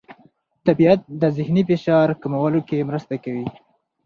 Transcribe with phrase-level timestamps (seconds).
[0.67, 3.47] طبیعت د ذهني فشار کمولو کې مرسته کوي.